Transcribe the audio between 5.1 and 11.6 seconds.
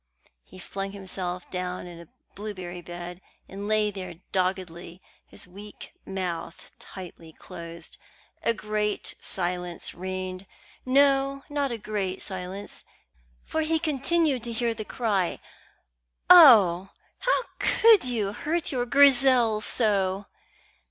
his weak mouth tightly closed. A great silence reigned; no,